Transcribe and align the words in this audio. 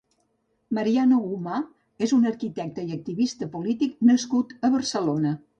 Mariano 0.77 1.19
Gomà 1.25 1.59
és 2.07 2.15
un 2.19 2.25
arquitecte 2.31 2.87
i 2.89 2.97
activista 2.97 3.51
polític 3.59 3.97
nascut 4.11 4.57
a 4.69 4.77
Barcelona. 4.79 5.37